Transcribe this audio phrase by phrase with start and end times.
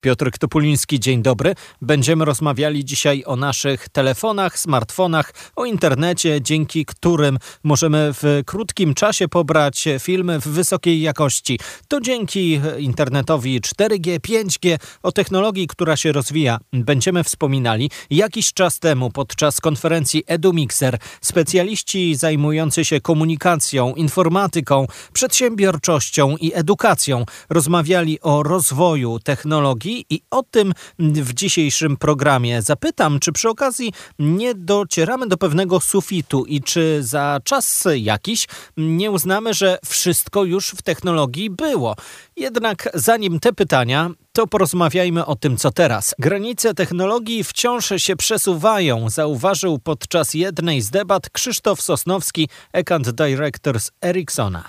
[0.00, 1.54] Piotr Topuliński, dzień dobry.
[1.82, 9.28] Będziemy rozmawiali dzisiaj o naszych telefonach, smartfonach, o internecie, dzięki którym możemy w krótkim czasie
[9.28, 11.58] pobrać filmy w wysokiej jakości.
[11.88, 16.58] To dzięki internetowi 4G, 5G, o technologii, która się rozwija.
[16.72, 26.52] Będziemy wspominali jakiś czas temu podczas konferencji EduMixer specjaliści zajmujący się komunikacją, informatyką, przedsiębiorczością i
[26.54, 33.92] edukacją rozmawiali o rozwoju technologii i o tym w dzisiejszym programie zapytam, czy przy okazji
[34.18, 38.46] nie docieramy do pewnego sufitu i czy za czas jakiś
[38.76, 41.94] nie uznamy, że wszystko już w technologii było.
[42.36, 46.14] Jednak zanim te pytania, to porozmawiajmy o tym, co teraz.
[46.18, 53.90] Granice technologii wciąż się przesuwają, zauważył podczas jednej z debat Krzysztof Sosnowski, Account Director z
[54.04, 54.64] Ericssona.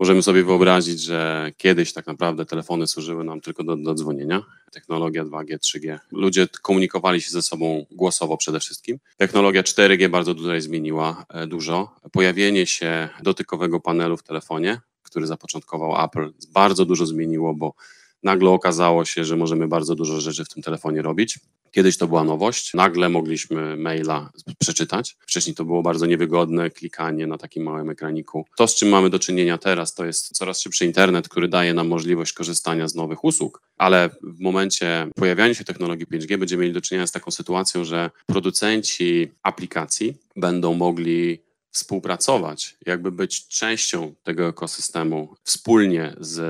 [0.00, 4.42] Możemy sobie wyobrazić, że kiedyś tak naprawdę telefony służyły nam tylko do, do dzwonienia.
[4.70, 5.98] Technologia 2G, 3G.
[6.12, 8.98] Ludzie komunikowali się ze sobą głosowo przede wszystkim.
[9.16, 11.94] Technologia 4G bardzo tutaj zmieniła e, dużo.
[12.12, 17.74] Pojawienie się dotykowego panelu w telefonie, który zapoczątkował Apple, bardzo dużo zmieniło, bo
[18.22, 21.38] nagle okazało się, że możemy bardzo dużo rzeczy w tym telefonie robić.
[21.70, 25.16] Kiedyś to była nowość, nagle mogliśmy maila przeczytać.
[25.20, 28.46] Wcześniej to było bardzo niewygodne klikanie na takim małym ekraniku.
[28.56, 31.88] To, z czym mamy do czynienia teraz, to jest coraz szybszy internet, który daje nam
[31.88, 36.80] możliwość korzystania z nowych usług, ale w momencie pojawiania się technologii 5G będziemy mieli do
[36.80, 45.34] czynienia z taką sytuacją, że producenci aplikacji będą mogli współpracować, jakby być częścią tego ekosystemu
[45.44, 46.40] wspólnie z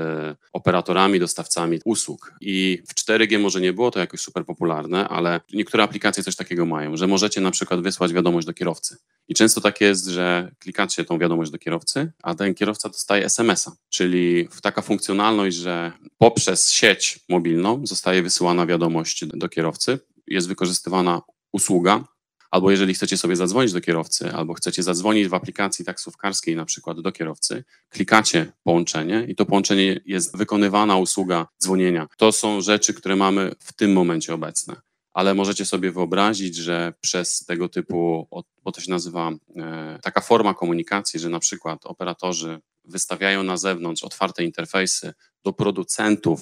[0.53, 2.33] operatorami, dostawcami usług.
[2.41, 6.65] I w 4G może nie było to jakoś super popularne, ale niektóre aplikacje coś takiego
[6.65, 8.97] mają, że możecie na przykład wysłać wiadomość do kierowcy.
[9.27, 13.71] I często tak jest, że klikacie tą wiadomość do kierowcy, a ten kierowca dostaje SMS-a,
[13.89, 22.03] czyli taka funkcjonalność, że poprzez sieć mobilną zostaje wysyłana wiadomość do kierowcy, jest wykorzystywana usługa
[22.51, 27.01] albo jeżeli chcecie sobie zadzwonić do kierowcy, albo chcecie zadzwonić w aplikacji taksówkarskiej na przykład
[27.01, 32.07] do kierowcy, klikacie połączenie i to połączenie jest wykonywana usługa dzwonienia.
[32.17, 34.75] To są rzeczy, które mamy w tym momencie obecne.
[35.13, 38.27] Ale możecie sobie wyobrazić, że przez tego typu,
[38.63, 44.03] bo to się nazywa e, taka forma komunikacji, że na przykład operatorzy wystawiają na zewnątrz
[44.03, 45.13] otwarte interfejsy
[45.43, 46.41] do producentów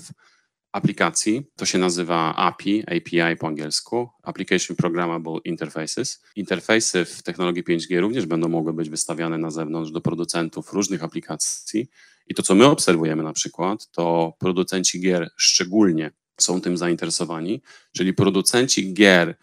[0.72, 1.46] aplikacji.
[1.56, 6.24] To się nazywa API, API po angielsku, Application Programmable Interfaces.
[6.36, 11.90] Interfejsy w technologii 5G również będą mogły być wystawiane na zewnątrz do producentów różnych aplikacji.
[12.28, 17.62] I to, co my obserwujemy na przykład, to producenci gier szczególnie są tym zainteresowani,
[17.96, 19.38] czyli producenci gier,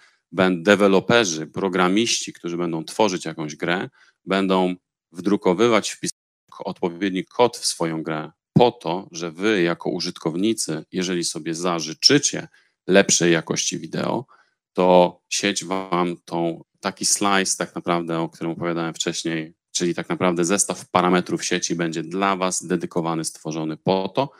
[0.50, 3.88] deweloperzy, programiści, którzy będą tworzyć jakąś grę,
[4.25, 4.75] będą
[5.12, 6.16] wdrukowywać, wpisywać
[6.65, 12.49] odpowiedni kod w swoją grę po to, że wy jako użytkownicy, jeżeli sobie zażyczycie
[12.87, 14.27] lepszej jakości wideo,
[14.72, 20.45] to sieć wam tą taki slice tak naprawdę, o którym opowiadałem wcześniej, czyli tak naprawdę
[20.45, 24.31] zestaw parametrów sieci będzie dla was dedykowany, stworzony po to,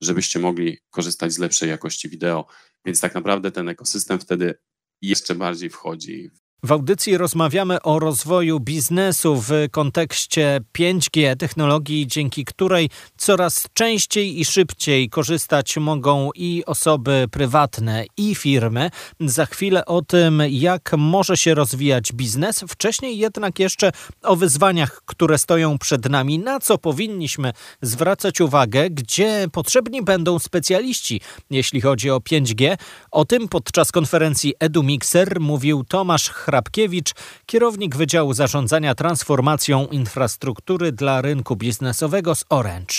[0.00, 2.46] żebyście mogli korzystać z lepszej jakości wideo.
[2.84, 4.54] Więc tak naprawdę ten ekosystem wtedy
[5.02, 6.30] jeszcze bardziej wchodzi
[6.62, 14.44] w audycji rozmawiamy o rozwoju biznesu w kontekście 5G, technologii, dzięki której coraz częściej i
[14.44, 18.90] szybciej korzystać mogą i osoby prywatne, i firmy.
[19.20, 22.64] Za chwilę o tym, jak może się rozwijać biznes.
[22.68, 29.46] Wcześniej jednak jeszcze o wyzwaniach, które stoją przed nami, na co powinniśmy zwracać uwagę, gdzie
[29.52, 31.20] potrzebni będą specjaliści,
[31.50, 32.76] jeśli chodzi o 5G.
[33.10, 37.12] O tym podczas konferencji EduMixer mówił Tomasz Hrabkiewicz,
[37.46, 42.94] kierownik Wydziału Zarządzania Transformacją Infrastruktury dla Rynku Biznesowego z Orange.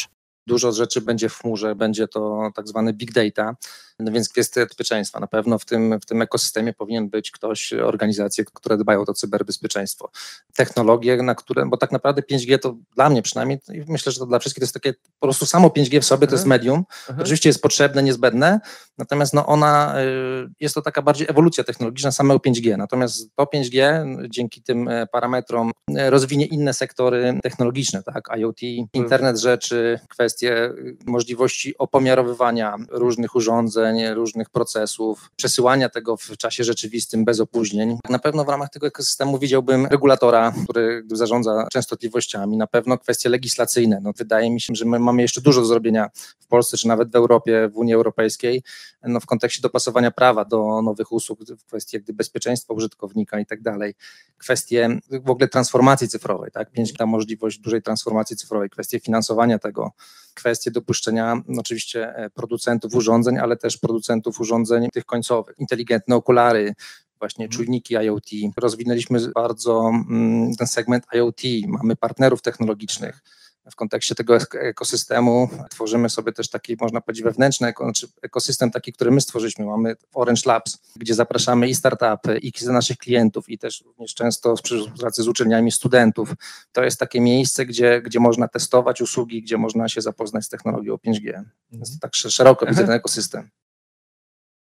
[0.47, 3.55] Dużo rzeczy będzie w chmurze, będzie to tak zwany big data,
[4.01, 5.19] no więc kwestia bezpieczeństwa.
[5.19, 9.13] Na pewno w tym, w tym ekosystemie powinien być ktoś, organizacje, które dbają o to
[9.13, 10.11] cyberbezpieczeństwo.
[10.55, 14.39] Technologie, na które, bo tak naprawdę 5G to dla mnie przynajmniej, myślę, że to dla
[14.39, 16.59] wszystkich to jest takie, po prostu samo 5G w sobie to jest mhm.
[16.59, 16.77] medium.
[16.77, 17.19] Mhm.
[17.21, 18.59] Oczywiście jest potrzebne, niezbędne,
[18.97, 22.77] natomiast no ona, y, jest to taka bardziej ewolucja technologiczna samego 5G.
[22.77, 28.61] Natomiast to 5G dzięki tym e, parametrom e, rozwinie inne sektory technologiczne, tak, IoT,
[28.93, 36.63] internet rzeczy, kwestie y, możliwości opomiarowywania różnych urządzeń, wydarzeń, różnych procesów, przesyłania tego w czasie
[36.63, 37.97] rzeczywistym bez opóźnień.
[38.09, 43.99] Na pewno w ramach tego ekosystemu widziałbym regulatora, który zarządza częstotliwościami, na pewno kwestie legislacyjne.
[44.01, 46.09] No, wydaje mi się, że my mamy jeszcze dużo do zrobienia
[46.39, 48.63] w Polsce, czy nawet w Europie, w Unii Europejskiej,
[49.03, 53.61] no, w kontekście dopasowania prawa do nowych usług, w kwestii jakby bezpieczeństwa użytkownika i tak
[53.61, 53.93] dalej.
[54.37, 56.71] Kwestie w ogóle transformacji cyfrowej, tak?
[56.71, 59.91] 5 ta możliwość dużej transformacji cyfrowej, kwestie finansowania tego,
[60.33, 66.73] kwestie dopuszczenia no, oczywiście e, producentów urządzeń, ale też producentów urządzeń tych końcowych, inteligentne okulary,
[67.19, 67.57] właśnie mhm.
[67.57, 68.29] czujniki IoT.
[68.57, 73.21] Rozwinęliśmy bardzo mm, ten segment IoT, mamy partnerów technologicznych
[73.71, 79.11] w kontekście tego ekosystemu tworzymy sobie też taki, można powiedzieć, wewnętrzny znaczy ekosystem taki, który
[79.11, 79.65] my stworzyliśmy.
[79.65, 84.61] Mamy Orange Labs, gdzie zapraszamy i startupy, i naszych klientów, i też również często w
[84.61, 86.33] współpracy z uczelniami studentów.
[86.71, 90.95] To jest takie miejsce, gdzie, gdzie można testować usługi, gdzie można się zapoznać z technologią
[90.95, 91.43] 5G.
[91.71, 93.49] Jest tak szeroko widzę ten ekosystem.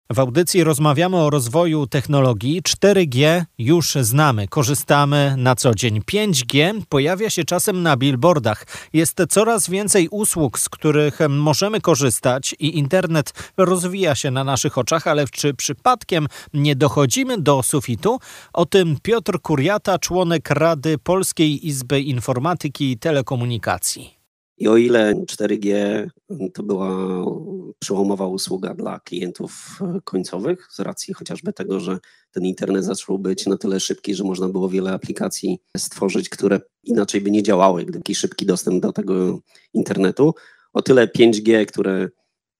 [0.09, 2.61] W audycji rozmawiamy o rozwoju technologii.
[2.61, 6.01] 4G już znamy, korzystamy na co dzień.
[6.01, 8.65] 5G pojawia się czasem na billboardach.
[8.93, 15.07] Jest coraz więcej usług, z których możemy korzystać i internet rozwija się na naszych oczach,
[15.07, 18.19] ale czy przypadkiem nie dochodzimy do sufitu?
[18.53, 24.14] O tym Piotr Kuriata, członek Rady Polskiej Izby Informatyki i Telekomunikacji.
[24.57, 25.73] I o ile 4G
[26.53, 26.89] to była
[27.79, 31.99] przełomowa usługa dla klientów e, końcowych, z racji chociażby tego, że
[32.31, 37.21] ten internet zaczął być na tyle szybki, że można było wiele aplikacji stworzyć, które inaczej
[37.21, 39.39] by nie działały, gdyby taki szybki dostęp do tego
[39.73, 40.33] internetu,
[40.73, 42.09] o tyle 5G, które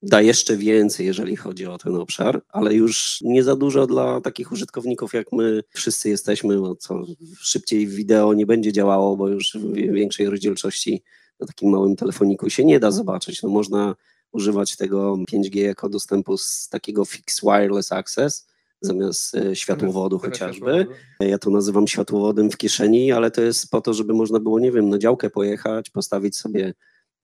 [0.02, 4.52] da jeszcze więcej, jeżeli chodzi o ten obszar, ale już nie za dużo dla takich
[4.52, 7.04] użytkowników, jak my wszyscy jesteśmy, bo co
[7.40, 11.04] szybciej wideo nie będzie działało, bo już w większej rozdzielczości
[11.40, 13.44] na takim małym telefoniku się nie da zobaczyć.
[13.44, 13.96] No można
[14.32, 18.48] używać tego 5G jako dostępu z takiego fixed wireless access
[18.82, 20.88] zamiast e, światłowodu chociażby.
[21.20, 24.72] Ja to nazywam światłowodem w kieszeni, ale to jest po to, żeby można było, nie
[24.72, 26.74] wiem, na działkę pojechać, postawić sobie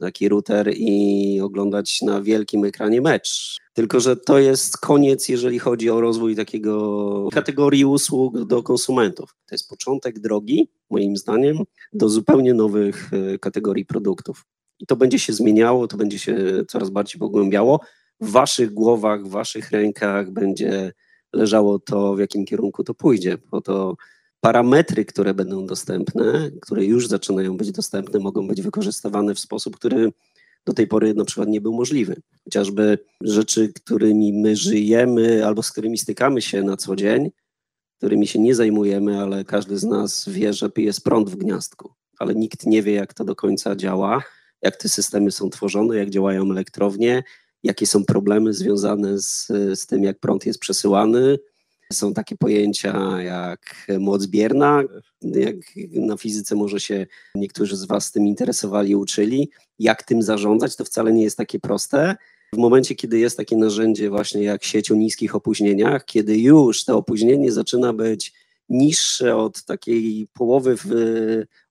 [0.02, 3.58] taki router i oglądać na wielkim ekranie mecz.
[3.74, 9.36] Tylko, że to jest koniec, jeżeli chodzi o rozwój takiego kategorii usług do konsumentów.
[9.46, 11.58] To jest początek drogi, moim zdaniem,
[11.94, 14.46] do zupełnie nowych e, kategorii produktów.
[14.80, 17.80] I to będzie się zmieniało, to będzie się coraz bardziej pogłębiało.
[18.22, 20.92] W waszych głowach, w waszych rękach będzie
[21.34, 23.96] leżało to, w jakim kierunku to pójdzie, bo to
[24.42, 30.12] parametry, które będą dostępne, które już zaczynają być dostępne, mogą być wykorzystywane w sposób, który
[30.66, 32.22] do tej pory na przykład nie był możliwy.
[32.44, 37.32] Chociażby rzeczy, którymi my żyjemy albo z którymi stykamy się na co dzień,
[37.98, 42.36] którymi się nie zajmujemy, ale każdy z nas wie, że jest prąd w gniazdku, ale
[42.36, 44.24] nikt nie wie, jak to do końca działa,
[44.62, 47.24] jak te systemy są tworzone, jak działają elektrownie,
[47.64, 51.40] jakie są problemy związane z, z tym, jak prąd jest przesyłany,
[51.92, 54.84] są takie pojęcia jak moc bierna,
[55.22, 55.56] jak
[55.92, 59.50] na fizyce może się niektórzy z Was tym interesowali, uczyli.
[59.80, 62.16] Jak tym zarządzać, to wcale nie jest takie proste.
[62.54, 66.98] W momencie, kiedy jest takie narzędzie właśnie jak sieć o niskich opóźnieniach, kiedy już to
[66.98, 68.34] opóźnienie zaczyna być
[68.70, 70.76] niższe od takiej połowy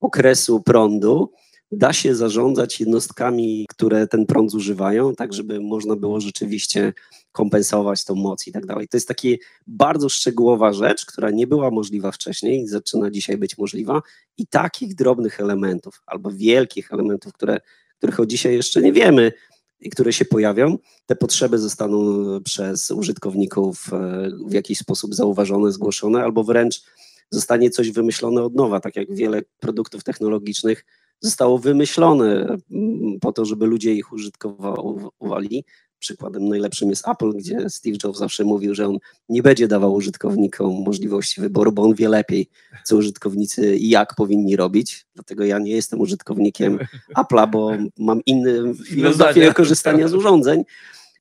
[0.00, 1.32] okresu prądu,
[1.72, 6.92] da się zarządzać jednostkami, które ten prąd zużywają, tak żeby można było rzeczywiście
[7.32, 8.88] kompensować tą moc i tak dalej.
[8.88, 9.28] To jest taka
[9.66, 14.02] bardzo szczegółowa rzecz, która nie była możliwa wcześniej, zaczyna dzisiaj być możliwa
[14.38, 17.58] i takich drobnych elementów albo wielkich elementów, które,
[17.98, 19.32] których od dzisiaj jeszcze nie wiemy,
[19.80, 26.22] i które się pojawią, te potrzeby zostaną przez użytkowników e, w jakiś sposób zauważone, zgłoszone,
[26.22, 26.82] albo wręcz
[27.30, 30.84] zostanie coś wymyślone od nowa, tak jak wiele produktów technologicznych
[31.20, 35.64] zostało wymyślone mm, po to, żeby ludzie ich użytkowali.
[35.98, 38.98] Przykładem najlepszym jest Apple, gdzie Steve Jobs zawsze mówił, że on
[39.28, 42.48] nie będzie dawał użytkownikom możliwości wyboru, bo on wie lepiej,
[42.84, 45.06] co użytkownicy i jak powinni robić.
[45.14, 46.78] Dlatego ja nie jestem użytkownikiem
[47.20, 50.64] Apple'a, bo mam inne filozofię korzystania z urządzeń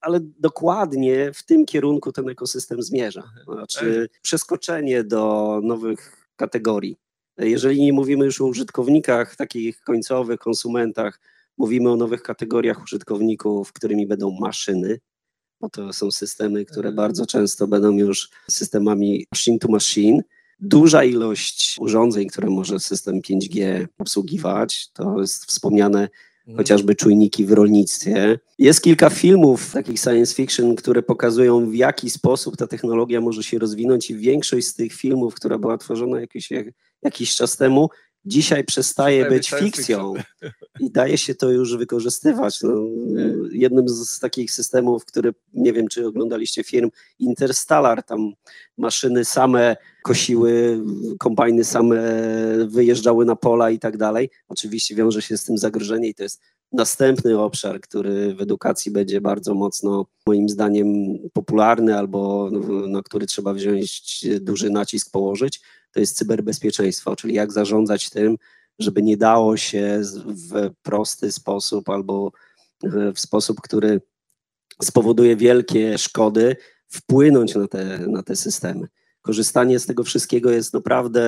[0.02, 3.24] ale dokładnie w tym kierunku ten ekosystem zmierza.
[3.54, 6.98] Znaczy przeskoczenie do nowych kategorii.
[7.40, 11.20] Jeżeli nie mówimy już o użytkownikach takich końcowych, konsumentach,
[11.58, 15.00] mówimy o nowych kategoriach użytkowników, którymi będą maszyny,
[15.62, 16.96] bo to są systemy, które mhm.
[16.96, 20.22] bardzo często będą już systemami machine to machine.
[20.60, 26.58] Duża ilość urządzeń, które może system 5G obsługiwać, to jest wspomniane mhm.
[26.58, 28.40] chociażby czujniki w rolnictwie.
[28.58, 33.60] Jest kilka filmów takich science fiction, które pokazują, w jaki sposób ta technologia może się
[33.60, 36.52] rozwinąć, i większość z tych filmów, która była tworzona jakiś,
[37.02, 37.90] jakiś czas temu,
[38.26, 40.14] dzisiaj przestaje być fikcją
[40.80, 42.62] i daje się to już wykorzystywać.
[42.62, 42.72] No,
[43.52, 46.90] jednym z takich systemów, który nie wiem, czy oglądaliście firm
[47.20, 48.32] Interstellar, tam
[48.78, 50.84] maszyny same kosiły,
[51.20, 51.98] kombajny same
[52.68, 54.30] wyjeżdżały na pola i tak dalej.
[54.48, 56.42] Oczywiście wiąże się z tym zagrożenie i to jest
[56.72, 60.88] następny obszar, który w edukacji będzie bardzo mocno, moim zdaniem,
[61.34, 62.50] popularny albo
[62.88, 68.38] na który trzeba wziąć duży nacisk położyć, to jest cyberbezpieczeństwo, czyli jak zarządzać tym,
[68.80, 72.32] żeby nie dało się w prosty sposób albo
[73.16, 74.02] w sposób, który
[74.82, 76.56] spowoduje wielkie szkody,
[76.88, 78.88] wpłynąć na te, na te systemy.
[79.22, 81.22] Korzystanie z tego wszystkiego jest naprawdę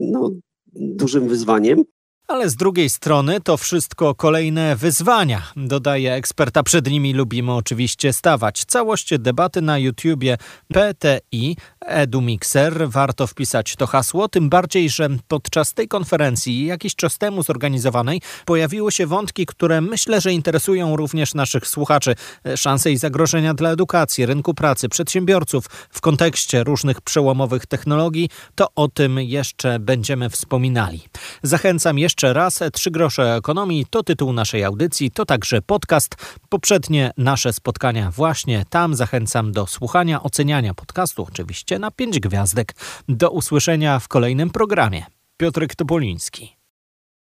[0.00, 0.30] no,
[0.74, 1.84] dużym wyzwaniem.
[2.28, 6.62] Ale z drugiej strony to wszystko kolejne wyzwania, dodaje eksperta.
[6.62, 8.64] Przed nimi lubimy oczywiście stawać.
[8.64, 10.36] Całość debaty na YouTubie
[10.68, 12.88] PTI EduMixer.
[12.88, 18.92] Warto wpisać to hasło, tym bardziej, że podczas tej konferencji jakiś czas temu zorganizowanej pojawiły
[18.92, 22.14] się wątki, które myślę, że interesują również naszych słuchaczy.
[22.56, 28.28] Szanse i zagrożenia dla edukacji, rynku pracy, przedsiębiorców w kontekście różnych przełomowych technologii.
[28.54, 31.02] To o tym jeszcze będziemy wspominali.
[31.42, 36.14] Zachęcam jeszcze raz, Trzy grosze ekonomii to tytuł naszej audycji, to także podcast.
[36.48, 42.74] Poprzednie nasze spotkania właśnie tam zachęcam do słuchania, oceniania podcastu, oczywiście na pięć gwiazdek.
[43.08, 45.04] Do usłyszenia w kolejnym programie.
[45.36, 46.55] Piotrek Topoliński.